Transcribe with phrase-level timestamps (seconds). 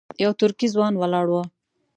[0.23, 1.33] یو ترکی ځوان ولاړ و.